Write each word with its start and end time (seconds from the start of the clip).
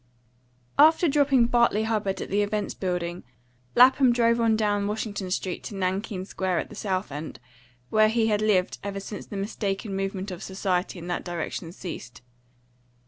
AFTER 0.79 1.07
dropping 1.07 1.45
Bartley 1.45 1.83
Hubbard 1.83 2.19
at 2.23 2.31
the 2.31 2.41
Events 2.41 2.73
building, 2.73 3.21
Lapham 3.75 4.11
drove 4.11 4.41
on 4.41 4.55
down 4.55 4.87
Washington 4.87 5.29
Street 5.29 5.63
to 5.65 5.75
Nankeen 5.75 6.25
Square 6.25 6.57
at 6.57 6.69
the 6.69 6.75
South 6.75 7.11
End, 7.11 7.39
where 7.91 8.09
he 8.09 8.25
had 8.25 8.41
lived 8.41 8.79
ever 8.83 8.99
since 8.99 9.27
the 9.27 9.37
mistaken 9.37 9.95
movement 9.95 10.31
of 10.31 10.41
society 10.41 10.97
in 10.97 11.05
that 11.05 11.23
direction 11.23 11.71
ceased. 11.71 12.23